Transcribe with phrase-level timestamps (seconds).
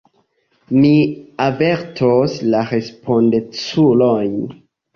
[0.77, 0.93] Mi
[1.49, 4.37] avertos la respondeculojn.